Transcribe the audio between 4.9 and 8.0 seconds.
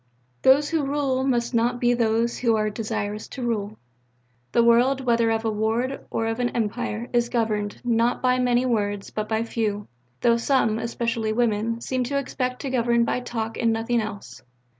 whether of a ward or of an Empire, is governed,